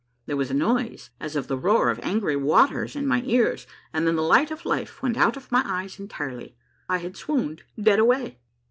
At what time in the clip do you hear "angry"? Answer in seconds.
2.01-2.35